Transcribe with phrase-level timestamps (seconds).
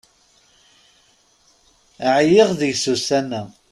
[2.15, 3.41] Ɛyiɣ deg-s ussan-a.